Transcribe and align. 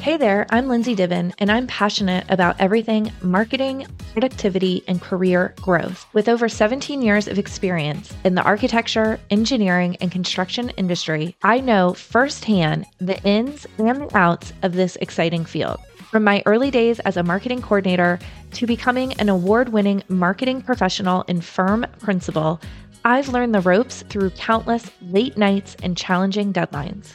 Hey 0.00 0.16
there, 0.16 0.46
I'm 0.48 0.68
Lindsay 0.68 0.96
Diven, 0.96 1.34
and 1.36 1.52
I'm 1.52 1.66
passionate 1.66 2.24
about 2.30 2.58
everything 2.58 3.12
marketing, 3.20 3.86
productivity, 4.14 4.82
and 4.88 5.02
career 5.02 5.54
growth. 5.60 6.06
With 6.14 6.30
over 6.30 6.48
17 6.48 7.02
years 7.02 7.28
of 7.28 7.38
experience 7.38 8.14
in 8.24 8.36
the 8.36 8.42
architecture, 8.42 9.20
engineering, 9.28 9.98
and 10.00 10.10
construction 10.10 10.70
industry, 10.78 11.36
I 11.42 11.60
know 11.60 11.92
firsthand 11.92 12.86
the 12.98 13.22
ins 13.22 13.66
and 13.76 14.08
the 14.08 14.16
outs 14.16 14.54
of 14.62 14.72
this 14.72 14.96
exciting 14.96 15.44
field. 15.44 15.78
From 16.10 16.24
my 16.24 16.42
early 16.46 16.70
days 16.70 17.00
as 17.00 17.18
a 17.18 17.22
marketing 17.22 17.60
coordinator 17.60 18.18
to 18.52 18.66
becoming 18.66 19.12
an 19.20 19.28
award 19.28 19.68
winning 19.68 20.02
marketing 20.08 20.62
professional 20.62 21.22
and 21.28 21.44
firm 21.44 21.86
principal, 22.00 22.62
I've 23.04 23.28
learned 23.28 23.54
the 23.54 23.60
ropes 23.60 24.02
through 24.08 24.30
countless 24.30 24.90
late 25.00 25.38
nights 25.38 25.76
and 25.82 25.96
challenging 25.96 26.52
deadlines. 26.52 27.14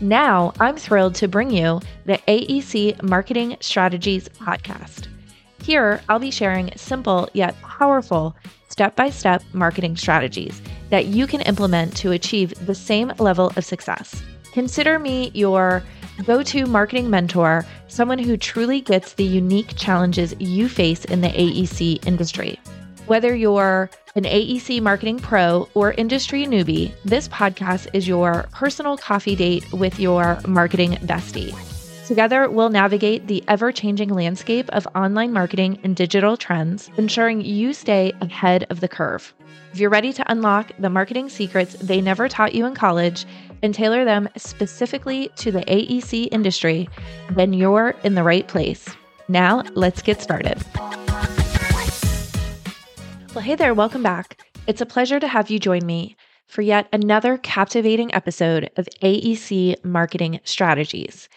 Now, 0.00 0.52
I'm 0.60 0.76
thrilled 0.76 1.14
to 1.16 1.28
bring 1.28 1.50
you 1.50 1.80
the 2.04 2.18
AEC 2.28 3.02
Marketing 3.02 3.56
Strategies 3.60 4.28
podcast. 4.28 5.06
Here, 5.62 6.02
I'll 6.08 6.18
be 6.18 6.30
sharing 6.30 6.76
simple 6.76 7.30
yet 7.32 7.58
powerful 7.62 8.36
step 8.68 8.96
by 8.96 9.08
step 9.08 9.42
marketing 9.54 9.96
strategies 9.96 10.60
that 10.90 11.06
you 11.06 11.26
can 11.26 11.40
implement 11.42 11.96
to 11.96 12.12
achieve 12.12 12.52
the 12.66 12.74
same 12.74 13.12
level 13.18 13.50
of 13.56 13.64
success. 13.64 14.22
Consider 14.52 14.98
me 14.98 15.30
your 15.32 15.82
go 16.26 16.42
to 16.42 16.66
marketing 16.66 17.08
mentor, 17.08 17.64
someone 17.88 18.18
who 18.18 18.36
truly 18.36 18.80
gets 18.80 19.14
the 19.14 19.24
unique 19.24 19.74
challenges 19.76 20.34
you 20.38 20.68
face 20.68 21.04
in 21.06 21.22
the 21.22 21.28
AEC 21.28 22.06
industry. 22.06 22.60
Whether 23.06 23.34
you're 23.34 23.90
an 24.16 24.22
AEC 24.24 24.80
marketing 24.80 25.18
pro 25.18 25.68
or 25.74 25.92
industry 25.92 26.46
newbie, 26.46 26.92
this 27.04 27.26
podcast 27.28 27.88
is 27.92 28.06
your 28.06 28.46
personal 28.52 28.96
coffee 28.96 29.34
date 29.34 29.70
with 29.72 29.98
your 29.98 30.38
marketing 30.46 30.92
bestie. 31.02 31.52
Together, 32.06 32.48
we'll 32.48 32.70
navigate 32.70 33.26
the 33.26 33.42
ever 33.48 33.72
changing 33.72 34.10
landscape 34.10 34.68
of 34.70 34.86
online 34.94 35.32
marketing 35.32 35.80
and 35.82 35.96
digital 35.96 36.36
trends, 36.36 36.90
ensuring 36.96 37.40
you 37.40 37.72
stay 37.72 38.12
ahead 38.20 38.66
of 38.70 38.80
the 38.80 38.88
curve. 38.88 39.34
If 39.72 39.80
you're 39.80 39.90
ready 39.90 40.12
to 40.12 40.30
unlock 40.30 40.70
the 40.78 40.90
marketing 40.90 41.28
secrets 41.28 41.74
they 41.80 42.00
never 42.00 42.28
taught 42.28 42.54
you 42.54 42.66
in 42.66 42.74
college 42.74 43.24
and 43.62 43.74
tailor 43.74 44.04
them 44.04 44.28
specifically 44.36 45.28
to 45.36 45.50
the 45.50 45.62
AEC 45.62 46.28
industry, 46.30 46.88
then 47.30 47.52
you're 47.52 47.96
in 48.04 48.14
the 48.14 48.22
right 48.22 48.46
place. 48.46 48.86
Now, 49.26 49.62
let's 49.74 50.02
get 50.02 50.20
started. 50.20 50.62
Well, 53.34 53.42
hey 53.42 53.56
there, 53.56 53.74
welcome 53.74 54.04
back. 54.04 54.40
It's 54.68 54.80
a 54.80 54.86
pleasure 54.86 55.18
to 55.18 55.26
have 55.26 55.50
you 55.50 55.58
join 55.58 55.84
me 55.84 56.16
for 56.46 56.62
yet 56.62 56.86
another 56.92 57.36
captivating 57.36 58.14
episode 58.14 58.70
of 58.76 58.88
AEC 59.02 59.84
Marketing 59.84 60.38
Strategies. 60.44 61.28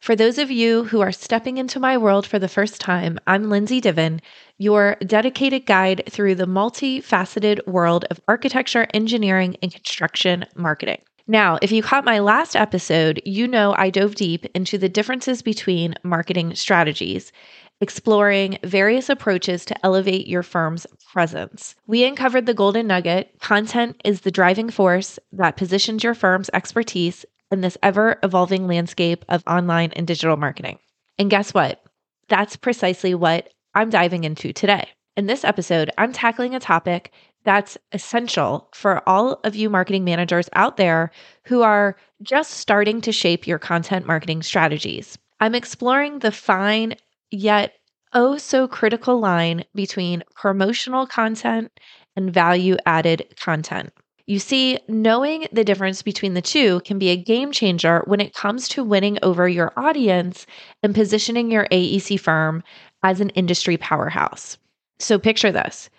For 0.00 0.16
those 0.16 0.38
of 0.38 0.50
you 0.50 0.82
who 0.82 1.00
are 1.00 1.12
stepping 1.12 1.58
into 1.58 1.78
my 1.78 1.98
world 1.98 2.26
for 2.26 2.40
the 2.40 2.48
first 2.48 2.80
time, 2.80 3.20
I'm 3.28 3.48
Lindsay 3.48 3.80
Diven, 3.80 4.22
your 4.58 4.96
dedicated 5.06 5.66
guide 5.66 6.02
through 6.10 6.34
the 6.34 6.48
multifaceted 6.48 7.64
world 7.64 8.06
of 8.10 8.20
architecture, 8.26 8.88
engineering, 8.92 9.56
and 9.62 9.72
construction 9.72 10.46
marketing. 10.56 10.98
Now, 11.28 11.58
if 11.62 11.70
you 11.70 11.82
caught 11.82 12.04
my 12.04 12.18
last 12.20 12.56
episode, 12.56 13.20
you 13.24 13.46
know 13.46 13.72
I 13.78 13.90
dove 13.90 14.16
deep 14.16 14.46
into 14.54 14.78
the 14.78 14.88
differences 14.88 15.42
between 15.42 15.94
marketing 16.04 16.56
strategies 16.56 17.30
exploring 17.80 18.58
various 18.64 19.08
approaches 19.08 19.64
to 19.66 19.86
elevate 19.86 20.26
your 20.26 20.42
firm's 20.42 20.86
presence. 21.12 21.74
We 21.86 22.04
uncovered 22.04 22.46
the 22.46 22.54
golden 22.54 22.86
nugget 22.86 23.38
content 23.40 24.00
is 24.04 24.22
the 24.22 24.30
driving 24.30 24.70
force 24.70 25.18
that 25.32 25.56
positions 25.56 26.02
your 26.02 26.14
firm's 26.14 26.50
expertise 26.52 27.24
in 27.50 27.60
this 27.60 27.78
ever 27.82 28.18
evolving 28.22 28.66
landscape 28.66 29.24
of 29.28 29.42
online 29.46 29.92
and 29.92 30.06
digital 30.06 30.36
marketing. 30.36 30.78
And 31.18 31.30
guess 31.30 31.54
what? 31.54 31.82
That's 32.28 32.56
precisely 32.56 33.14
what 33.14 33.50
I'm 33.74 33.90
diving 33.90 34.24
into 34.24 34.52
today. 34.52 34.88
In 35.16 35.26
this 35.26 35.44
episode, 35.44 35.90
I'm 35.96 36.12
tackling 36.12 36.54
a 36.54 36.60
topic 36.60 37.12
that's 37.44 37.78
essential 37.92 38.68
for 38.74 39.08
all 39.08 39.40
of 39.44 39.54
you 39.54 39.70
marketing 39.70 40.04
managers 40.04 40.48
out 40.54 40.76
there 40.76 41.12
who 41.44 41.62
are 41.62 41.96
just 42.20 42.54
starting 42.54 43.00
to 43.02 43.12
shape 43.12 43.46
your 43.46 43.58
content 43.58 44.06
marketing 44.06 44.42
strategies. 44.42 45.16
I'm 45.38 45.54
exploring 45.54 46.18
the 46.18 46.32
fine 46.32 46.96
yet 47.30 47.74
oh 48.12 48.38
so 48.38 48.66
critical 48.66 49.18
line 49.18 49.64
between 49.74 50.22
promotional 50.34 51.06
content 51.06 51.70
and 52.16 52.32
value 52.32 52.76
added 52.86 53.34
content. 53.38 53.92
You 54.26 54.40
see, 54.40 54.78
knowing 54.88 55.46
the 55.52 55.62
difference 55.62 56.02
between 56.02 56.34
the 56.34 56.42
two 56.42 56.80
can 56.80 56.98
be 56.98 57.10
a 57.10 57.16
game 57.16 57.52
changer 57.52 58.02
when 58.06 58.20
it 58.20 58.34
comes 58.34 58.66
to 58.68 58.82
winning 58.82 59.18
over 59.22 59.48
your 59.48 59.72
audience 59.76 60.46
and 60.82 60.94
positioning 60.94 61.50
your 61.50 61.68
AEC 61.70 62.18
firm 62.18 62.64
as 63.04 63.20
an 63.20 63.30
industry 63.30 63.76
powerhouse. 63.76 64.58
So 64.98 65.18
picture 65.18 65.52
this 65.52 65.90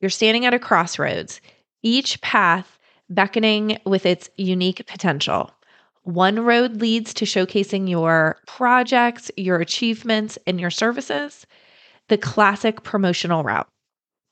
you're 0.00 0.10
standing 0.10 0.44
at 0.44 0.52
a 0.52 0.58
crossroads, 0.58 1.40
each 1.82 2.20
path 2.20 2.78
beckoning 3.08 3.78
with 3.86 4.04
its 4.04 4.28
unique 4.36 4.86
potential. 4.86 5.50
One 6.04 6.40
road 6.40 6.80
leads 6.80 7.14
to 7.14 7.24
showcasing 7.24 7.88
your 7.88 8.36
projects, 8.46 9.30
your 9.36 9.60
achievements, 9.60 10.36
and 10.46 10.60
your 10.60 10.70
services, 10.70 11.46
the 12.08 12.18
classic 12.18 12.82
promotional 12.82 13.44
route. 13.44 13.68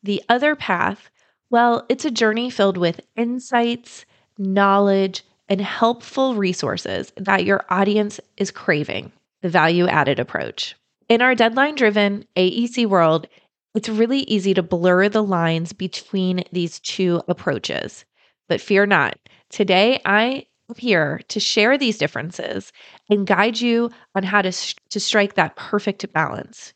The 0.03 0.23
other 0.29 0.57
path, 0.57 1.11
well, 1.49 1.87
it's 1.89 2.05
a 2.05 2.11
journey 2.11 2.51
filled 2.51 2.77
with 2.77 3.01
insights, 3.17 4.05
knowledge, 4.37 5.23
and 5.49 5.61
helpful 5.61 6.35
resources 6.35 7.13
that 7.17 7.45
your 7.45 7.65
audience 7.71 8.21
is 8.37 8.51
craving, 8.51 9.13
the 9.43 9.49
value 9.49 9.87
added 9.87 10.19
approach. 10.19 10.75
In 11.09 11.23
our 11.23 11.35
deadline 11.35 11.75
driven 11.75 12.25
AEC 12.37 12.87
world, 12.87 13.29
it's 13.75 13.89
really 13.89 14.21
easy 14.21 14.55
to 14.55 14.63
blur 14.63 15.09
the 15.09 15.23
lines 15.23 15.73
between 15.73 16.45
these 16.53 16.81
two 16.81 17.23
approaches. 17.29 18.05
But 18.49 18.61
fear 18.61 18.87
not. 18.87 19.17
Today, 19.49 20.01
I 20.05 20.47
here 20.79 21.21
to 21.29 21.41
share 21.41 21.77
these 21.77 21.99
differences 21.99 22.73
and 23.09 23.27
guide 23.27 23.61
you 23.61 23.91
on 24.15 24.23
how 24.23 24.43
to, 24.43 24.53
to 24.91 25.01
strike 25.01 25.35
that 25.35 25.57
perfect 25.57 26.11
balance. 26.13 26.73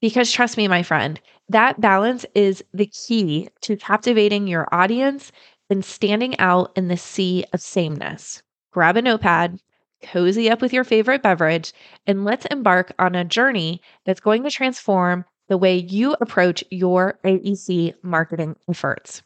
Because 0.00 0.30
trust 0.30 0.56
me, 0.56 0.68
my 0.68 0.82
friend, 0.82 1.20
that 1.48 1.80
balance 1.80 2.24
is 2.34 2.62
the 2.72 2.86
key 2.86 3.48
to 3.62 3.76
captivating 3.76 4.46
your 4.46 4.68
audience 4.72 5.32
and 5.70 5.84
standing 5.84 6.38
out 6.38 6.72
in 6.76 6.88
the 6.88 6.96
sea 6.96 7.44
of 7.52 7.60
sameness. 7.60 8.42
Grab 8.72 8.96
a 8.96 9.02
notepad, 9.02 9.60
cozy 10.02 10.50
up 10.50 10.62
with 10.62 10.72
your 10.72 10.84
favorite 10.84 11.22
beverage, 11.22 11.72
and 12.06 12.24
let's 12.24 12.46
embark 12.46 12.92
on 12.98 13.14
a 13.14 13.24
journey 13.24 13.80
that's 14.04 14.20
going 14.20 14.44
to 14.44 14.50
transform 14.50 15.24
the 15.48 15.58
way 15.58 15.76
you 15.76 16.14
approach 16.20 16.62
your 16.70 17.18
AEC 17.24 17.94
marketing 18.02 18.56
efforts. 18.68 19.22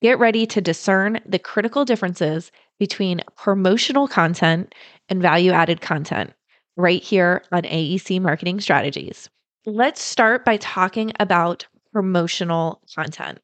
Get 0.00 0.18
ready 0.18 0.46
to 0.46 0.60
discern 0.60 1.20
the 1.24 1.38
critical 1.38 1.84
differences 1.84 2.50
between 2.82 3.20
promotional 3.36 4.08
content 4.08 4.74
and 5.08 5.22
value 5.22 5.52
added 5.52 5.80
content 5.80 6.32
right 6.76 7.00
here 7.00 7.44
on 7.52 7.62
AEC 7.62 8.20
Marketing 8.20 8.60
Strategies. 8.60 9.30
Let's 9.66 10.02
start 10.02 10.44
by 10.44 10.56
talking 10.56 11.12
about 11.20 11.64
promotional 11.92 12.82
content. 12.92 13.38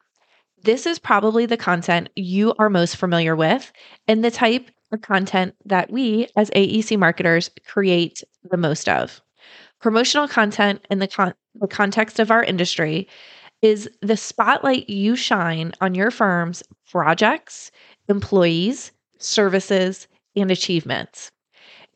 This 0.64 0.86
is 0.86 0.98
probably 0.98 1.46
the 1.46 1.56
content 1.56 2.08
you 2.16 2.52
are 2.58 2.68
most 2.68 2.96
familiar 2.96 3.36
with 3.36 3.70
and 4.08 4.24
the 4.24 4.32
type 4.32 4.72
of 4.90 5.02
content 5.02 5.54
that 5.64 5.88
we 5.88 6.26
as 6.34 6.50
AEC 6.50 6.98
marketers 6.98 7.48
create 7.64 8.24
the 8.50 8.56
most 8.56 8.88
of. 8.88 9.20
Promotional 9.80 10.26
content 10.26 10.84
in 10.90 10.98
the, 10.98 11.06
con- 11.06 11.34
the 11.54 11.68
context 11.68 12.18
of 12.18 12.32
our 12.32 12.42
industry 12.42 13.06
is 13.62 13.88
the 14.02 14.16
spotlight 14.16 14.90
you 14.90 15.14
shine 15.14 15.74
on 15.80 15.94
your 15.94 16.10
firm's 16.10 16.64
projects, 16.90 17.70
employees, 18.08 18.90
services, 19.18 20.08
and 20.36 20.50
achievements. 20.50 21.30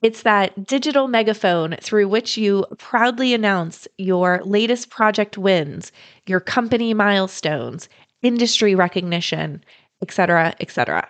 It's 0.02 0.23
that 0.23 0.67
digital 0.67 1.06
megaphone 1.06 1.76
through 1.81 2.08
which 2.08 2.37
you 2.37 2.67
proudly 2.79 3.35
announce 3.35 3.87
your 3.99 4.41
latest 4.44 4.91
project 4.91 5.38
wins, 5.38 5.93
your 6.26 6.41
company 6.41 6.93
milestones, 6.93 7.88
industry 8.20 8.75
recognition, 8.75 9.62
etc., 10.02 10.55
etc. 10.58 11.08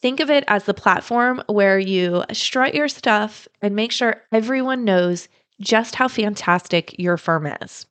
Think 0.00 0.20
of 0.20 0.30
it 0.30 0.44
as 0.48 0.64
the 0.64 0.74
platform 0.74 1.42
where 1.48 1.78
you 1.78 2.24
strut 2.32 2.74
your 2.74 2.88
stuff 2.88 3.46
and 3.60 3.76
make 3.76 3.92
sure 3.92 4.22
everyone 4.32 4.84
knows 4.84 5.28
just 5.60 5.94
how 5.94 6.08
fantastic 6.08 6.98
your 6.98 7.16
firm 7.16 7.46
is. 7.46 7.86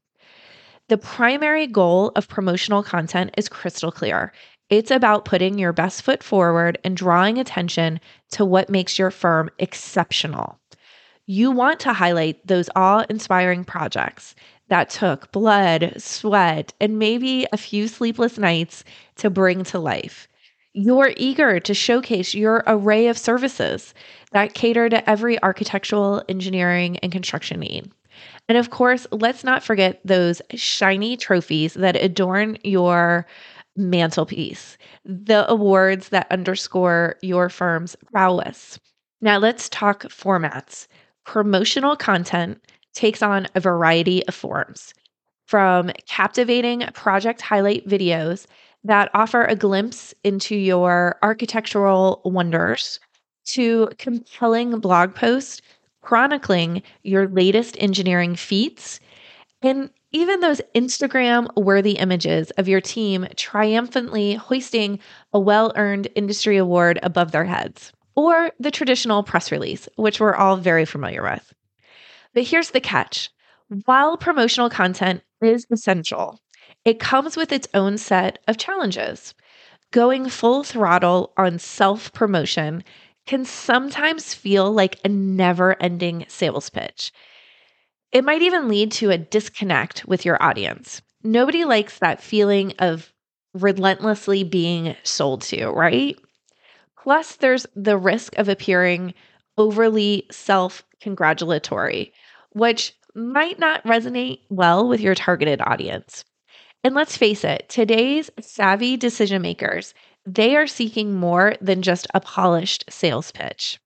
The 0.89 0.97
primary 0.97 1.65
goal 1.65 2.11
of 2.15 2.27
promotional 2.27 2.83
content 2.83 3.33
is 3.37 3.47
crystal 3.47 3.91
clear. 3.91 4.33
It's 4.73 4.89
about 4.89 5.23
putting 5.23 5.59
your 5.59 5.71
best 5.71 6.01
foot 6.01 6.23
forward 6.23 6.79
and 6.83 6.97
drawing 6.97 7.37
attention 7.37 7.99
to 8.31 8.43
what 8.43 8.71
makes 8.71 8.97
your 8.97 9.11
firm 9.11 9.51
exceptional. 9.59 10.57
You 11.27 11.51
want 11.51 11.79
to 11.81 11.93
highlight 11.93 12.47
those 12.47 12.71
awe 12.75 13.05
inspiring 13.07 13.65
projects 13.65 14.33
that 14.69 14.89
took 14.89 15.31
blood, 15.31 15.93
sweat, 15.97 16.73
and 16.81 16.97
maybe 16.97 17.45
a 17.53 17.57
few 17.57 17.87
sleepless 17.87 18.39
nights 18.39 18.83
to 19.17 19.29
bring 19.29 19.63
to 19.65 19.77
life. 19.77 20.27
You're 20.73 21.13
eager 21.17 21.59
to 21.59 21.73
showcase 21.75 22.33
your 22.33 22.63
array 22.65 23.05
of 23.09 23.17
services 23.19 23.93
that 24.31 24.55
cater 24.55 24.89
to 24.89 25.07
every 25.07 25.39
architectural, 25.43 26.23
engineering, 26.27 26.97
and 27.03 27.11
construction 27.11 27.59
need. 27.59 27.91
And 28.49 28.57
of 28.57 28.71
course, 28.71 29.05
let's 29.11 29.43
not 29.43 29.63
forget 29.63 29.99
those 30.03 30.41
shiny 30.55 31.15
trophies 31.15 31.75
that 31.75 31.95
adorn 31.95 32.57
your 32.63 33.27
mantelpiece, 33.75 34.77
the 35.05 35.49
awards 35.49 36.09
that 36.09 36.31
underscore 36.31 37.15
your 37.21 37.49
firm's 37.49 37.95
prowess. 38.11 38.79
Now, 39.21 39.37
let's 39.37 39.69
talk 39.69 40.03
formats. 40.03 40.87
Promotional 41.25 41.95
content 41.95 42.61
takes 42.93 43.21
on 43.21 43.47
a 43.55 43.59
variety 43.59 44.25
of 44.27 44.35
forms 44.35 44.93
from 45.45 45.91
captivating 46.07 46.81
project 46.93 47.41
highlight 47.41 47.87
videos 47.87 48.45
that 48.83 49.09
offer 49.13 49.43
a 49.45 49.55
glimpse 49.55 50.13
into 50.23 50.55
your 50.55 51.17
architectural 51.21 52.21
wonders 52.25 52.99
to 53.45 53.89
compelling 53.97 54.79
blog 54.79 55.15
posts 55.15 55.61
chronicling 56.01 56.81
your 57.03 57.27
latest 57.29 57.77
engineering 57.79 58.35
feats 58.35 58.99
and 59.61 59.89
even 60.13 60.39
those 60.39 60.61
Instagram 60.75 61.47
worthy 61.55 61.93
images 61.93 62.51
of 62.51 62.67
your 62.67 62.79
team 62.79 63.27
triumphantly 63.35 64.35
hoisting 64.35 64.99
a 65.33 65.39
well 65.39 65.73
earned 65.75 66.07
industry 66.15 66.57
award 66.57 66.99
above 67.03 67.31
their 67.31 67.45
heads, 67.45 67.91
or 68.15 68.51
the 68.59 68.71
traditional 68.71 69.23
press 69.23 69.51
release, 69.51 69.89
which 69.95 70.19
we're 70.19 70.35
all 70.35 70.55
very 70.55 70.85
familiar 70.85 71.23
with. 71.23 71.53
But 72.33 72.43
here's 72.43 72.71
the 72.71 72.79
catch 72.79 73.29
while 73.85 74.17
promotional 74.17 74.69
content 74.69 75.23
is 75.41 75.65
essential, 75.71 76.39
it 76.85 76.99
comes 76.99 77.35
with 77.35 77.51
its 77.51 77.67
own 77.73 77.97
set 77.97 78.39
of 78.47 78.57
challenges. 78.57 79.33
Going 79.91 80.29
full 80.29 80.63
throttle 80.63 81.33
on 81.37 81.59
self 81.59 82.13
promotion 82.13 82.83
can 83.25 83.45
sometimes 83.45 84.33
feel 84.33 84.71
like 84.71 84.99
a 85.03 85.09
never 85.09 85.81
ending 85.81 86.25
sales 86.27 86.69
pitch. 86.69 87.11
It 88.13 88.23
might 88.23 88.43
even 88.43 88.69
lead 88.69 88.91
to 88.93 89.09
a 89.09 89.17
disconnect 89.17 90.05
with 90.05 90.23
your 90.23 90.41
audience. 90.41 91.01
Nobody 91.23 91.65
likes 91.65 91.99
that 91.99 92.21
feeling 92.23 92.73
of 92.79 93.11
relentlessly 93.53 94.43
being 94.43 94.95
sold 95.03 95.41
to, 95.43 95.67
right? 95.69 96.15
Plus, 97.01 97.35
there's 97.35 97.65
the 97.75 97.97
risk 97.97 98.37
of 98.37 98.47
appearing 98.47 99.13
overly 99.57 100.27
self 100.31 100.83
congratulatory, 101.01 102.13
which 102.51 102.93
might 103.15 103.59
not 103.59 103.83
resonate 103.83 104.41
well 104.49 104.87
with 104.87 105.01
your 105.01 105.15
targeted 105.15 105.59
audience. 105.61 106.23
And 106.83 106.95
let's 106.95 107.17
face 107.17 107.43
it, 107.43 107.67
today's 107.69 108.29
savvy 108.39 108.95
decision 108.95 109.41
makers, 109.41 109.93
they 110.25 110.55
are 110.55 110.67
seeking 110.67 111.13
more 111.15 111.55
than 111.61 111.81
just 111.81 112.07
a 112.13 112.21
polished 112.21 112.85
sales 112.89 113.31
pitch. 113.31 113.79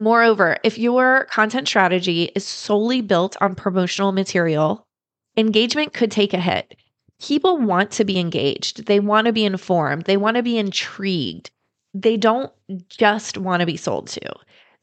Moreover, 0.00 0.58
if 0.64 0.76
your 0.76 1.26
content 1.30 1.68
strategy 1.68 2.30
is 2.34 2.44
solely 2.44 3.00
built 3.00 3.36
on 3.40 3.54
promotional 3.54 4.12
material, 4.12 4.86
engagement 5.36 5.92
could 5.92 6.10
take 6.10 6.34
a 6.34 6.40
hit. 6.40 6.76
People 7.20 7.58
want 7.58 7.92
to 7.92 8.04
be 8.04 8.18
engaged, 8.18 8.86
they 8.86 9.00
want 9.00 9.26
to 9.26 9.32
be 9.32 9.44
informed, 9.44 10.04
they 10.04 10.16
want 10.16 10.36
to 10.36 10.42
be 10.42 10.58
intrigued. 10.58 11.50
They 11.94 12.16
don't 12.16 12.52
just 12.88 13.38
want 13.38 13.60
to 13.60 13.66
be 13.66 13.76
sold 13.76 14.08
to. 14.08 14.34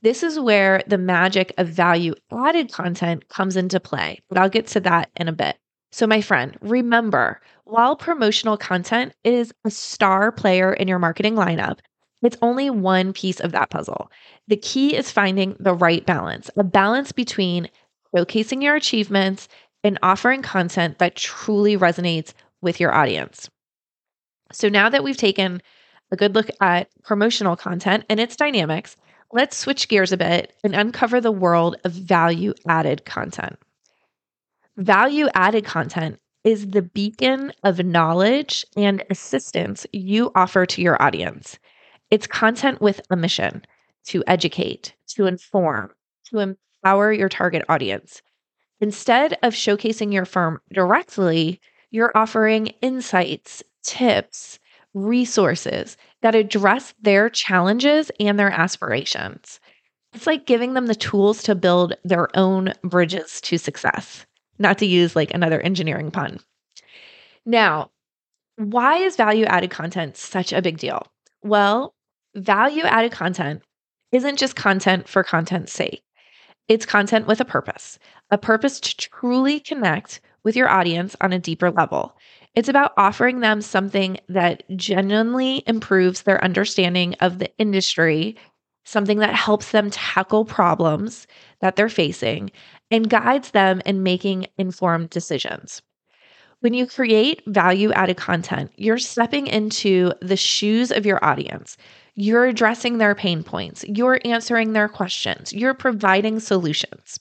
This 0.01 0.23
is 0.23 0.39
where 0.39 0.81
the 0.87 0.97
magic 0.97 1.53
of 1.57 1.67
value 1.67 2.15
added 2.31 2.71
content 2.71 3.27
comes 3.27 3.55
into 3.57 3.79
play, 3.79 4.19
but 4.29 4.37
I'll 4.37 4.49
get 4.49 4.67
to 4.67 4.79
that 4.79 5.11
in 5.15 5.27
a 5.27 5.33
bit. 5.33 5.57
So, 5.91 6.07
my 6.07 6.21
friend, 6.21 6.57
remember 6.61 7.41
while 7.65 7.95
promotional 7.95 8.57
content 8.57 9.13
is 9.23 9.53
a 9.65 9.69
star 9.69 10.31
player 10.31 10.73
in 10.73 10.87
your 10.87 10.99
marketing 10.99 11.35
lineup, 11.35 11.79
it's 12.21 12.37
only 12.41 12.69
one 12.69 13.13
piece 13.13 13.39
of 13.39 13.51
that 13.51 13.69
puzzle. 13.69 14.11
The 14.47 14.57
key 14.57 14.95
is 14.95 15.11
finding 15.11 15.55
the 15.59 15.73
right 15.73 16.05
balance, 16.05 16.49
a 16.55 16.63
balance 16.63 17.11
between 17.11 17.69
showcasing 18.15 18.61
your 18.61 18.75
achievements 18.75 19.47
and 19.83 19.97
offering 20.03 20.41
content 20.41 20.99
that 20.99 21.15
truly 21.15 21.77
resonates 21.77 22.33
with 22.61 22.79
your 22.79 22.93
audience. 22.93 23.49
So 24.51 24.69
now 24.69 24.89
that 24.89 25.03
we've 25.03 25.17
taken 25.17 25.61
a 26.11 26.15
good 26.15 26.35
look 26.35 26.49
at 26.59 26.89
promotional 27.03 27.55
content 27.55 28.05
and 28.09 28.19
its 28.19 28.35
dynamics, 28.35 28.97
let's 29.31 29.57
switch 29.57 29.87
gears 29.87 30.11
a 30.11 30.17
bit 30.17 30.53
and 30.63 30.75
uncover 30.75 31.21
the 31.21 31.31
world 31.31 31.77
of 31.83 31.93
value 31.93 32.53
added 32.67 33.05
content. 33.05 33.57
Value 34.77 35.27
added 35.33 35.65
content 35.65 36.19
is 36.43 36.67
the 36.67 36.81
beacon 36.81 37.53
of 37.63 37.83
knowledge 37.85 38.65
and 38.75 39.03
assistance 39.09 39.85
you 39.93 40.31
offer 40.35 40.65
to 40.65 40.81
your 40.81 41.01
audience. 41.01 41.59
It's 42.11 42.27
content 42.27 42.81
with 42.81 42.99
a 43.09 43.15
mission 43.15 43.63
to 44.07 44.23
educate, 44.27 44.93
to 45.15 45.27
inform, 45.27 45.91
to 46.25 46.39
empower 46.39 47.13
your 47.13 47.29
target 47.29 47.63
audience. 47.69 48.21
Instead 48.81 49.37
of 49.43 49.53
showcasing 49.53 50.11
your 50.11 50.25
firm 50.25 50.59
directly, 50.73 51.61
you're 51.89 52.11
offering 52.13 52.67
insights, 52.81 53.63
tips, 53.83 54.59
resources 54.93 55.95
that 56.21 56.35
address 56.35 56.93
their 57.01 57.29
challenges 57.29 58.11
and 58.19 58.37
their 58.37 58.51
aspirations. 58.51 59.61
It's 60.13 60.27
like 60.27 60.45
giving 60.45 60.73
them 60.73 60.87
the 60.87 60.95
tools 60.95 61.41
to 61.43 61.55
build 61.55 61.93
their 62.03 62.27
own 62.35 62.73
bridges 62.83 63.39
to 63.41 63.57
success, 63.57 64.25
not 64.59 64.77
to 64.79 64.85
use 64.85 65.15
like 65.15 65.33
another 65.33 65.61
engineering 65.61 66.11
pun. 66.11 66.39
Now, 67.45 67.91
why 68.57 68.97
is 68.97 69.15
value 69.15 69.45
added 69.45 69.69
content 69.69 70.17
such 70.17 70.51
a 70.51 70.61
big 70.61 70.77
deal? 70.77 71.07
Well, 71.41 71.93
value 72.35 72.83
added 72.83 73.11
content 73.11 73.61
isn't 74.11 74.37
just 74.37 74.55
content 74.55 75.07
for 75.07 75.23
content's 75.23 75.71
sake. 75.71 76.03
It's 76.67 76.85
content 76.85 77.27
with 77.27 77.41
a 77.41 77.45
purpose, 77.45 77.99
a 78.29 78.37
purpose 78.37 78.79
to 78.79 78.95
truly 78.95 79.59
connect 79.59 80.21
with 80.43 80.55
your 80.55 80.69
audience 80.69 81.15
on 81.21 81.33
a 81.33 81.39
deeper 81.39 81.71
level. 81.71 82.15
It's 82.55 82.69
about 82.69 82.93
offering 82.97 83.39
them 83.39 83.61
something 83.61 84.17
that 84.29 84.63
genuinely 84.75 85.63
improves 85.67 86.23
their 86.23 86.43
understanding 86.43 87.15
of 87.21 87.39
the 87.39 87.49
industry, 87.57 88.35
something 88.83 89.19
that 89.19 89.35
helps 89.35 89.71
them 89.71 89.89
tackle 89.89 90.45
problems 90.45 91.27
that 91.61 91.75
they're 91.75 91.89
facing, 91.89 92.51
and 92.89 93.09
guides 93.09 93.51
them 93.51 93.81
in 93.85 94.03
making 94.03 94.47
informed 94.57 95.09
decisions. 95.09 95.81
When 96.59 96.73
you 96.73 96.85
create 96.85 97.41
value 97.47 97.91
added 97.93 98.17
content, 98.17 98.71
you're 98.75 98.97
stepping 98.97 99.47
into 99.47 100.11
the 100.21 100.37
shoes 100.37 100.91
of 100.91 101.05
your 101.05 101.23
audience. 101.23 101.77
You're 102.15 102.45
addressing 102.45 102.97
their 102.97 103.15
pain 103.15 103.43
points. 103.43 103.83
You're 103.87 104.19
answering 104.25 104.73
their 104.73 104.89
questions. 104.89 105.53
You're 105.53 105.73
providing 105.73 106.39
solutions. 106.39 107.19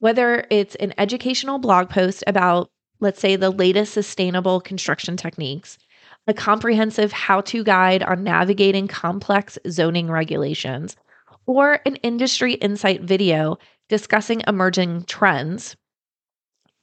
Whether 0.00 0.46
it's 0.50 0.74
an 0.76 0.94
educational 0.98 1.58
blog 1.58 1.88
post 1.90 2.22
about, 2.26 2.70
let's 3.00 3.20
say, 3.20 3.36
the 3.36 3.50
latest 3.50 3.92
sustainable 3.92 4.60
construction 4.60 5.16
techniques, 5.16 5.78
a 6.26 6.34
comprehensive 6.34 7.10
how 7.10 7.40
to 7.40 7.64
guide 7.64 8.02
on 8.02 8.22
navigating 8.22 8.86
complex 8.86 9.58
zoning 9.68 10.10
regulations, 10.10 10.94
or 11.46 11.80
an 11.86 11.96
industry 11.96 12.54
insight 12.54 13.00
video 13.02 13.58
discussing 13.88 14.42
emerging 14.46 15.04
trends, 15.04 15.76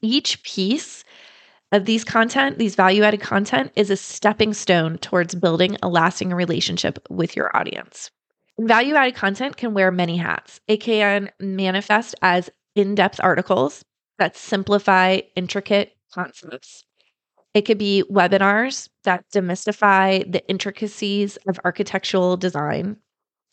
each 0.01 0.43
piece 0.43 1.04
of 1.75 1.86
these 1.86 2.05
content, 2.05 2.58
these 2.58 2.75
value 2.75 3.03
added 3.03 3.20
content, 3.20 3.72
is 3.75 3.89
a 3.89 3.98
stepping 3.98 4.53
stone 4.53 4.98
towards 5.00 5.36
building 5.36 5.75
a 5.84 5.89
lasting 5.89 6.34
relationship 6.34 7.05
with 7.10 7.36
your 7.36 7.55
audience. 7.55 8.12
Value 8.58 8.96
added 8.96 9.15
content 9.15 9.58
can 9.58 9.74
wear 9.74 9.91
many 9.91 10.15
hats. 10.15 10.62
It 10.67 10.77
can 10.77 11.29
manifest 11.39 12.15
as 12.22 12.50
in 12.75 12.96
depth 12.96 13.20
articles 13.22 13.84
that 14.17 14.38
simplify 14.38 15.20
intricate 15.36 15.98
concepts. 16.13 16.86
It 17.53 17.63
could 17.63 17.77
be 17.77 18.03
webinars 18.10 18.88
that 19.03 19.25
demystify 19.34 20.32
the 20.32 20.48
intricacies 20.50 21.38
of 21.48 21.60
architectural 21.65 22.38
design. 22.38 22.98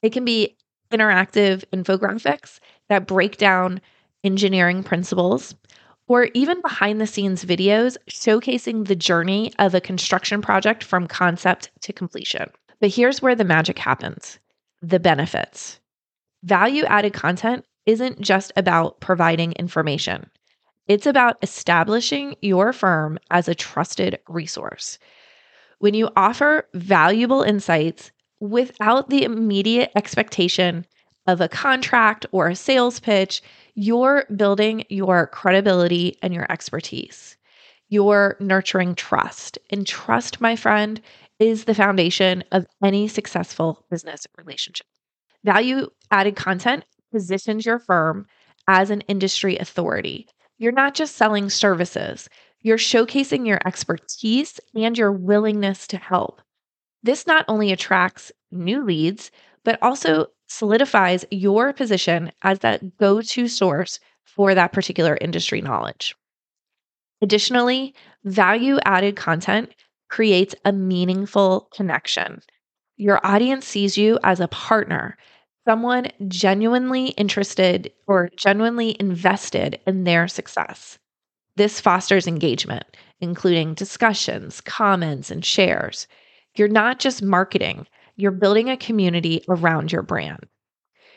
It 0.01 0.13
can 0.13 0.25
be 0.25 0.57
interactive 0.93 1.65
infographics 1.73 2.61
that 2.89 3.09
break 3.09 3.37
down 3.37 3.81
engineering 4.23 4.85
principles 4.85 5.57
or 6.13 6.29
even 6.35 6.61
behind 6.61 7.01
the 7.01 7.07
scenes 7.07 7.43
videos 7.43 7.97
showcasing 8.11 8.87
the 8.87 8.95
journey 8.95 9.51
of 9.59 9.75
a 9.75 9.81
construction 9.81 10.43
project 10.43 10.85
from 10.85 11.09
concept 11.09 11.71
to 11.81 11.91
completion. 11.91 12.51
But 12.83 12.91
here's 12.91 13.23
where 13.23 13.35
the 13.35 13.47
magic 13.47 13.79
happens 13.79 14.39
the 14.83 15.01
benefits. 15.01 15.81
Value 16.43 16.85
added 16.85 17.15
content 17.15 17.65
isn't 17.87 18.21
just 18.21 18.53
about 18.57 19.01
providing 19.01 19.53
information, 19.53 20.29
it's 20.87 21.07
about 21.07 21.39
establishing 21.41 22.37
your 22.43 22.75
firm 22.75 23.19
as 23.31 23.49
a 23.49 23.55
trusted 23.55 24.19
resource. 24.29 24.99
When 25.79 25.95
you 25.95 26.11
offer 26.15 26.69
valuable 26.75 27.41
insights 27.41 28.13
without 28.39 29.09
the 29.09 29.25
immediate 29.25 29.91
expectation 29.97 30.85
of 31.27 31.41
a 31.41 31.49
contract 31.49 32.27
or 32.33 32.49
a 32.49 32.57
sales 32.57 33.01
pitch, 33.01 33.43
you're 33.75 34.27
building 34.37 34.85
your 34.89 35.27
credibility 35.29 36.17
and 36.23 36.35
your 36.35 36.51
expertise. 36.51 37.37
You're 37.89 38.37
nurturing 38.41 38.95
trust. 38.95 39.59
And 39.71 39.87
trust, 39.87 40.41
my 40.41 40.57
friend, 40.57 41.01
is 41.39 41.65
the 41.65 41.75
foundation 41.75 42.45
of 42.53 42.67
any 42.83 43.09
successful 43.09 43.85
business 43.91 44.27
relationship. 44.39 44.87
Value 45.45 45.89
added 46.11 46.37
content 46.37 46.85
positions 47.13 47.67
your 47.67 47.79
firm 47.79 48.27
as 48.69 48.91
an 48.91 49.03
industry 49.03 49.59
authority. 49.59 50.29
You're 50.59 50.73
not 50.73 50.95
just 50.95 51.17
selling 51.17 51.51
services, 51.51 52.29
you're 52.61 52.79
showcasing 52.79 53.47
your 53.47 53.59
expertise 53.67 54.61
and 54.75 54.97
your 54.97 55.11
willingness 55.11 55.87
to 55.89 55.97
help. 55.97 56.41
This 57.03 57.27
not 57.27 57.45
only 57.49 57.73
attracts 57.73 58.31
new 58.53 58.85
leads, 58.85 59.33
but 59.65 59.83
also 59.83 60.27
solidifies 60.53 61.25
your 61.31 61.73
position 61.73 62.31
as 62.43 62.59
that 62.61 62.97
go 62.99 63.23
to 63.23 63.49
source 63.49 63.99
for 64.25 64.55
that 64.55 64.73
particular 64.73 65.17
industry 65.21 65.61
knowledge. 65.63 66.15
Additionally, 67.23 67.95
value 68.25 68.79
added 68.85 69.17
content 69.17 69.73
creates 70.09 70.55
a 70.65 70.73
meaningful 70.73 71.69
connection. 71.75 72.43
Your 72.97 73.25
audience 73.25 73.67
sees 73.67 73.97
you 73.97 74.19
as 74.23 74.41
a 74.41 74.49
partner, 74.49 75.17
someone 75.67 76.09
genuinely 76.29 77.09
interested 77.11 77.91
or 78.07 78.29
genuinely 78.37 78.97
invested 79.01 79.81
in 79.87 80.05
their 80.05 80.29
success. 80.29 80.99
This 81.57 81.81
fosters 81.81 82.27
engagement, 82.27 82.85
including 83.21 83.75
discussions, 83.75 84.61
comments, 84.61 85.31
and 85.31 85.45
shares. 85.45 86.07
You're 86.57 86.69
not 86.69 86.99
just 86.99 87.23
marketing, 87.23 87.87
you're 88.17 88.31
building 88.31 88.71
a 88.71 88.77
community 88.77 89.43
around 89.49 89.93
your 89.93 90.03
brand. 90.03 90.47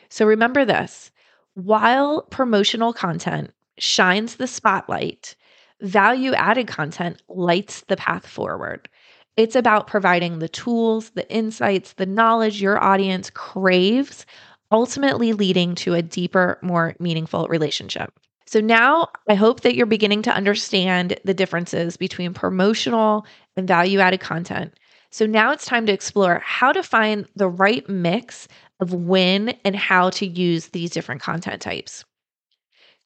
So 0.08 0.26
remember 0.26 0.64
this 0.64 1.10
while 1.54 2.22
promotional 2.30 2.92
content 2.92 3.50
shines 3.78 4.36
the 4.36 4.46
spotlight, 4.46 5.34
value 5.80 6.32
added 6.34 6.66
content 6.66 7.22
lights 7.28 7.82
the 7.88 7.96
path 7.96 8.26
forward. 8.26 8.88
It's 9.36 9.56
about 9.56 9.86
providing 9.86 10.38
the 10.38 10.48
tools, 10.48 11.10
the 11.10 11.30
insights, 11.30 11.94
the 11.94 12.06
knowledge 12.06 12.60
your 12.60 12.82
audience 12.82 13.30
craves, 13.30 14.24
ultimately 14.72 15.32
leading 15.32 15.74
to 15.76 15.94
a 15.94 16.02
deeper, 16.02 16.58
more 16.62 16.94
meaningful 16.98 17.46
relationship. 17.48 18.12
So 18.46 18.60
now 18.60 19.08
I 19.28 19.34
hope 19.34 19.62
that 19.62 19.74
you're 19.74 19.86
beginning 19.86 20.22
to 20.22 20.34
understand 20.34 21.18
the 21.24 21.34
differences 21.34 21.96
between 21.96 22.32
promotional 22.32 23.26
and 23.56 23.66
value 23.66 23.98
added 23.98 24.20
content. 24.20 24.74
So 25.10 25.26
now 25.26 25.52
it's 25.52 25.66
time 25.66 25.86
to 25.86 25.92
explore 25.92 26.40
how 26.44 26.72
to 26.72 26.82
find 26.82 27.26
the 27.36 27.48
right 27.48 27.88
mix 27.88 28.48
of 28.80 28.92
when 28.92 29.50
and 29.64 29.76
how 29.76 30.10
to 30.10 30.26
use 30.26 30.68
these 30.68 30.90
different 30.90 31.22
content 31.22 31.62
types. 31.62 32.04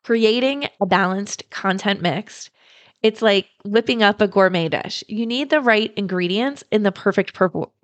Creating 0.03 0.69
a 0.81 0.87
balanced 0.87 1.49
content 1.51 2.01
mix 2.01 2.51
it's 3.03 3.23
like 3.23 3.49
whipping 3.65 4.03
up 4.03 4.21
a 4.21 4.29
gourmet 4.29 4.69
dish. 4.69 5.03
You 5.09 5.27
need 5.27 5.51
the 5.51 5.61
right 5.61 5.93
ingredients 5.97 6.63
in 6.71 6.83
the 6.83 6.93
perfect 6.93 7.35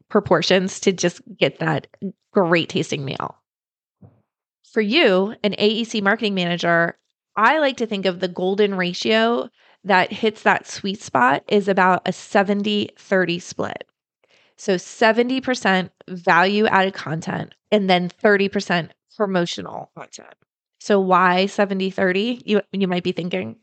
proportions 0.08 0.80
to 0.80 0.92
just 0.92 1.20
get 1.36 1.58
that 1.58 1.86
great 2.32 2.68
tasting 2.68 3.04
meal. 3.04 3.36
For 4.72 4.82
you, 4.82 5.34
an 5.42 5.52
AEC 5.52 6.02
marketing 6.02 6.34
manager, 6.34 6.98
I 7.34 7.58
like 7.60 7.78
to 7.78 7.86
think 7.86 8.04
of 8.04 8.20
the 8.20 8.28
golden 8.28 8.74
ratio 8.74 9.48
that 9.84 10.12
hits 10.12 10.42
that 10.42 10.66
sweet 10.66 11.00
spot 11.00 11.44
is 11.48 11.68
about 11.68 12.02
a 12.06 12.12
70 12.12 12.90
30 12.98 13.38
split. 13.38 13.84
So 14.58 14.76
70% 14.76 15.90
value 16.08 16.66
added 16.66 16.94
content 16.94 17.54
and 17.70 17.90
then 17.90 18.08
30% 18.08 18.90
promotional 19.16 19.90
content. 19.94 20.34
So 20.80 21.00
why 21.00 21.46
70 21.46 21.90
30? 21.90 22.42
You, 22.44 22.60
you 22.72 22.88
might 22.88 23.02
be 23.04 23.12
thinking. 23.12 23.56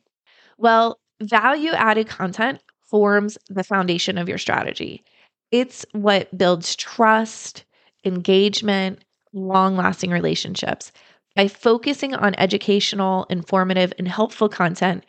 Well, 0.58 1.00
Value 1.22 1.72
added 1.72 2.08
content 2.08 2.62
forms 2.82 3.38
the 3.50 3.64
foundation 3.64 4.18
of 4.18 4.28
your 4.28 4.38
strategy. 4.38 5.04
It's 5.52 5.86
what 5.94 6.36
builds 6.38 6.76
trust, 6.76 7.66
engagement, 8.04 9.04
long 9.32 9.78
lasting 9.78 10.12
relationships. 10.12 10.92
By 11.36 11.48
focusing 11.48 12.14
on 12.14 12.36
educational, 12.38 13.26
informative, 13.30 13.94
and 13.98 14.08
helpful 14.08 14.50
content, 14.50 15.06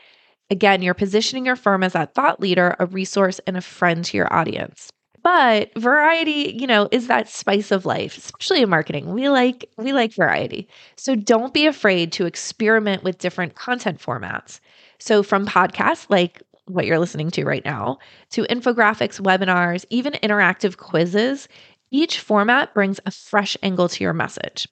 again, 0.50 0.82
you're 0.82 0.94
positioning 0.94 1.46
your 1.46 1.56
firm 1.56 1.82
as 1.82 1.92
that 1.94 2.14
thought 2.14 2.40
leader, 2.40 2.76
a 2.78 2.86
resource, 2.86 3.40
and 3.46 3.56
a 3.56 3.62
friend 3.62 4.04
to 4.04 4.16
your 4.16 4.32
audience. 4.32 4.90
But 5.24 5.72
variety, 5.76 6.54
you 6.54 6.66
know, 6.66 6.86
is 6.92 7.06
that 7.08 7.30
spice 7.30 7.72
of 7.72 7.86
life, 7.86 8.18
especially 8.18 8.60
in 8.60 8.68
marketing. 8.68 9.14
We 9.14 9.30
like 9.30 9.68
we 9.78 9.94
like 9.94 10.14
variety. 10.14 10.68
So 10.96 11.16
don't 11.16 11.54
be 11.54 11.66
afraid 11.66 12.12
to 12.12 12.26
experiment 12.26 13.02
with 13.02 13.18
different 13.18 13.54
content 13.54 13.98
formats. 13.98 14.60
So, 14.98 15.22
from 15.22 15.46
podcasts 15.46 16.06
like 16.10 16.42
what 16.66 16.84
you're 16.84 16.98
listening 16.98 17.30
to 17.32 17.44
right 17.44 17.64
now, 17.64 17.98
to 18.30 18.42
infographics, 18.44 19.18
webinars, 19.18 19.86
even 19.88 20.12
interactive 20.22 20.76
quizzes, 20.76 21.48
each 21.90 22.20
format 22.20 22.74
brings 22.74 23.00
a 23.06 23.10
fresh 23.10 23.56
angle 23.62 23.88
to 23.88 24.04
your 24.04 24.12
message. 24.12 24.68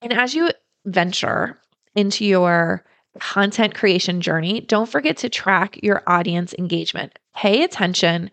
And 0.00 0.12
as 0.12 0.32
you 0.32 0.50
venture 0.86 1.60
into 1.96 2.24
your 2.24 2.84
content 3.18 3.74
creation 3.74 4.20
journey, 4.20 4.60
don't 4.60 4.88
forget 4.88 5.16
to 5.18 5.28
track 5.28 5.80
your 5.82 6.04
audience 6.06 6.54
engagement. 6.56 7.18
Pay 7.34 7.64
attention 7.64 8.30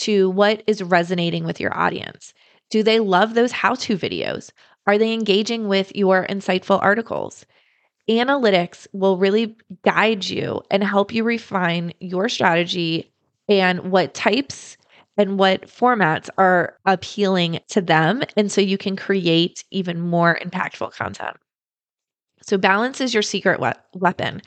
to 0.00 0.30
what 0.30 0.62
is 0.66 0.82
resonating 0.82 1.44
with 1.44 1.60
your 1.60 1.76
audience. 1.76 2.32
Do 2.70 2.82
they 2.82 3.00
love 3.00 3.34
those 3.34 3.52
how 3.52 3.74
to 3.76 3.96
videos? 3.98 4.50
Are 4.86 4.98
they 4.98 5.12
engaging 5.12 5.68
with 5.68 5.94
your 5.94 6.26
insightful 6.26 6.80
articles? 6.82 7.46
analytics 8.08 8.86
will 8.92 9.16
really 9.18 9.56
guide 9.84 10.24
you 10.24 10.62
and 10.70 10.82
help 10.82 11.12
you 11.14 11.24
refine 11.24 11.92
your 12.00 12.28
strategy 12.28 13.12
and 13.48 13.90
what 13.92 14.14
types 14.14 14.76
and 15.16 15.38
what 15.38 15.62
formats 15.62 16.28
are 16.38 16.76
appealing 16.86 17.60
to 17.68 17.80
them. 17.80 18.22
And 18.36 18.50
so 18.50 18.60
you 18.60 18.78
can 18.78 18.96
create 18.96 19.64
even 19.70 20.00
more 20.00 20.38
impactful 20.42 20.92
content. 20.92 21.36
So, 22.42 22.56
balance 22.56 23.00
is 23.00 23.12
your 23.14 23.22
secret 23.22 23.60
we- 23.60 23.98
weapon. 23.98 24.40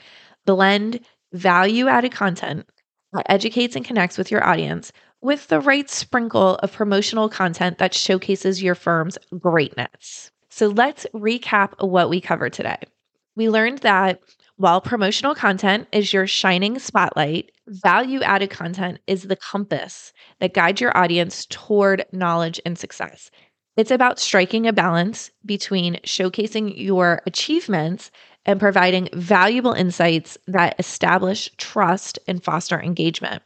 Blend 0.45 0.99
value 1.31 1.87
added 1.87 2.11
content 2.11 2.67
that 3.13 3.25
educates 3.29 3.75
and 3.75 3.85
connects 3.85 4.17
with 4.17 4.31
your 4.31 4.43
audience 4.43 4.91
with 5.23 5.47
the 5.47 5.61
right 5.61 5.89
sprinkle 5.89 6.55
of 6.55 6.73
promotional 6.73 7.29
content 7.29 7.77
that 7.77 7.93
showcases 7.93 8.61
your 8.61 8.75
firm's 8.75 9.17
greatness. 9.39 10.29
So, 10.49 10.67
let's 10.67 11.07
recap 11.15 11.73
what 11.79 12.09
we 12.09 12.21
covered 12.21 12.53
today. 12.53 12.77
We 13.35 13.49
learned 13.49 13.79
that 13.79 14.19
while 14.57 14.81
promotional 14.81 15.33
content 15.33 15.87
is 15.91 16.13
your 16.13 16.27
shining 16.27 16.77
spotlight, 16.77 17.51
value 17.67 18.21
added 18.21 18.51
content 18.51 18.99
is 19.07 19.23
the 19.23 19.35
compass 19.35 20.13
that 20.39 20.53
guides 20.53 20.79
your 20.79 20.95
audience 20.95 21.47
toward 21.47 22.05
knowledge 22.11 22.61
and 22.63 22.77
success. 22.77 23.31
It's 23.75 23.89
about 23.89 24.19
striking 24.19 24.67
a 24.67 24.73
balance 24.73 25.31
between 25.43 25.95
showcasing 26.05 26.73
your 26.77 27.23
achievements 27.25 28.11
and 28.45 28.59
providing 28.59 29.09
valuable 29.13 29.73
insights 29.73 30.37
that 30.45 30.75
establish 30.77 31.49
trust 31.57 32.19
and 32.27 32.43
foster 32.43 32.79
engagement. 32.79 33.41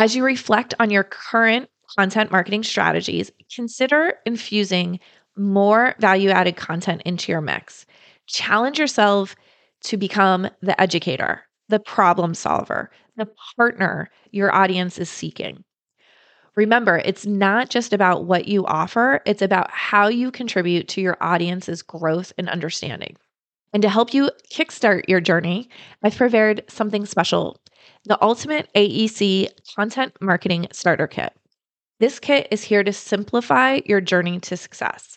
As 0.00 0.14
you 0.14 0.24
reflect 0.24 0.74
on 0.78 0.90
your 0.90 1.02
current 1.02 1.68
content 1.96 2.30
marketing 2.30 2.62
strategies, 2.62 3.32
consider 3.52 4.14
infusing 4.24 5.00
more 5.36 5.96
value 5.98 6.30
added 6.30 6.56
content 6.56 7.02
into 7.04 7.32
your 7.32 7.40
mix. 7.40 7.84
Challenge 8.26 8.78
yourself 8.78 9.34
to 9.82 9.96
become 9.96 10.48
the 10.62 10.80
educator, 10.80 11.42
the 11.68 11.80
problem 11.80 12.34
solver, 12.34 12.90
the 13.16 13.28
partner 13.56 14.08
your 14.30 14.54
audience 14.54 14.98
is 14.98 15.10
seeking. 15.10 15.64
Remember, 16.54 16.98
it's 16.98 17.26
not 17.26 17.68
just 17.68 17.92
about 17.92 18.24
what 18.24 18.46
you 18.46 18.66
offer, 18.66 19.20
it's 19.26 19.42
about 19.42 19.70
how 19.70 20.06
you 20.06 20.30
contribute 20.30 20.86
to 20.88 21.00
your 21.00 21.16
audience's 21.20 21.82
growth 21.82 22.32
and 22.38 22.48
understanding. 22.48 23.16
And 23.72 23.82
to 23.82 23.88
help 23.88 24.14
you 24.14 24.30
kickstart 24.52 25.08
your 25.08 25.20
journey, 25.20 25.68
I've 26.02 26.16
prepared 26.16 26.64
something 26.68 27.04
special 27.04 27.60
the 28.08 28.20
Ultimate 28.24 28.68
AEC 28.74 29.48
Content 29.76 30.16
Marketing 30.20 30.66
Starter 30.72 31.06
Kit. 31.06 31.32
This 32.00 32.18
kit 32.18 32.48
is 32.50 32.64
here 32.64 32.82
to 32.82 32.92
simplify 32.92 33.78
your 33.84 34.00
journey 34.00 34.40
to 34.40 34.56
success 34.56 35.16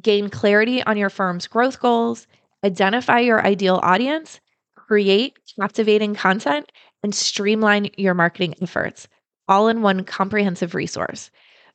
gain 0.00 0.28
clarity 0.28 0.82
on 0.82 0.96
your 0.96 1.08
firm's 1.08 1.46
growth 1.46 1.78
goals, 1.78 2.26
identify 2.64 3.20
your 3.20 3.46
ideal 3.46 3.78
audience, 3.84 4.40
create 4.74 5.38
captivating 5.56 6.16
content, 6.16 6.72
and 7.04 7.14
streamline 7.14 7.88
your 7.96 8.14
marketing 8.14 8.56
efforts, 8.60 9.06
all 9.46 9.68
in 9.68 9.82
one 9.82 10.02
comprehensive 10.02 10.74
resource. 10.74 11.30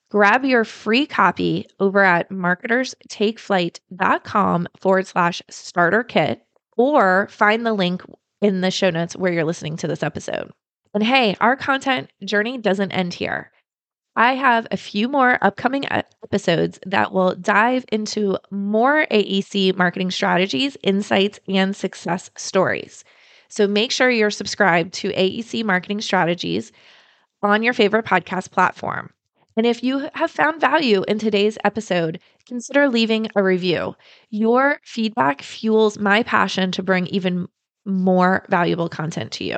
Grab 0.09 0.43
your 0.43 0.65
free 0.65 1.05
copy 1.05 1.65
over 1.79 2.03
at 2.03 2.29
marketerstakeflight.com 2.29 4.67
forward 4.77 5.07
slash 5.07 5.41
starter 5.49 6.03
kit 6.03 6.45
or 6.75 7.29
find 7.31 7.65
the 7.65 7.71
link 7.71 8.03
in 8.41 8.61
the 8.61 8.71
show 8.71 8.89
notes 8.89 9.15
where 9.15 9.31
you're 9.31 9.43
listening 9.43 9.77
to 9.77 9.87
this 9.87 10.03
episode. 10.03 10.51
And 10.93 11.03
hey, 11.03 11.35
our 11.39 11.55
content 11.55 12.11
journey 12.25 12.57
doesn't 12.57 12.91
end 12.91 13.13
here. 13.13 13.51
I 14.15 14.33
have 14.33 14.67
a 14.71 14.77
few 14.77 15.07
more 15.07 15.37
upcoming 15.41 15.85
episodes 15.89 16.79
that 16.85 17.13
will 17.13 17.35
dive 17.35 17.85
into 17.91 18.37
more 18.49 19.07
AEC 19.09 19.77
marketing 19.77 20.11
strategies, 20.11 20.75
insights, 20.83 21.39
and 21.47 21.73
success 21.73 22.29
stories. 22.35 23.05
So 23.47 23.67
make 23.67 23.91
sure 23.91 24.09
you're 24.09 24.31
subscribed 24.31 24.93
to 24.95 25.11
AEC 25.11 25.63
Marketing 25.63 26.01
Strategies 26.01 26.73
on 27.41 27.63
your 27.63 27.73
favorite 27.73 28.05
podcast 28.05 28.51
platform. 28.51 29.13
And 29.55 29.65
if 29.65 29.83
you 29.83 30.09
have 30.13 30.31
found 30.31 30.61
value 30.61 31.03
in 31.07 31.19
today's 31.19 31.57
episode, 31.63 32.19
consider 32.47 32.89
leaving 32.89 33.29
a 33.35 33.43
review. 33.43 33.95
Your 34.29 34.79
feedback 34.83 35.41
fuels 35.41 35.97
my 35.97 36.23
passion 36.23 36.71
to 36.73 36.83
bring 36.83 37.07
even 37.07 37.47
more 37.85 38.45
valuable 38.49 38.89
content 38.89 39.31
to 39.33 39.43
you. 39.43 39.57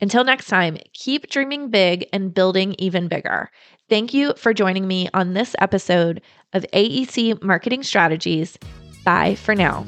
Until 0.00 0.24
next 0.24 0.46
time, 0.46 0.78
keep 0.94 1.28
dreaming 1.28 1.68
big 1.68 2.08
and 2.12 2.32
building 2.32 2.74
even 2.78 3.08
bigger. 3.08 3.50
Thank 3.88 4.14
you 4.14 4.32
for 4.36 4.54
joining 4.54 4.88
me 4.88 5.08
on 5.12 5.34
this 5.34 5.54
episode 5.58 6.22
of 6.52 6.64
AEC 6.72 7.42
Marketing 7.42 7.82
Strategies. 7.82 8.58
Bye 9.04 9.34
for 9.34 9.54
now. 9.54 9.84